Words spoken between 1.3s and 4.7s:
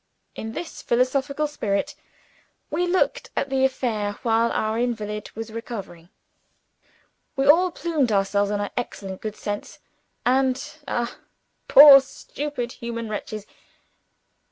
spirit, we looked at the affair while